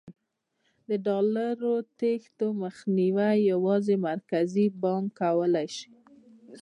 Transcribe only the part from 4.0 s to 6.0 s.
مرکزي بانک کولای شي.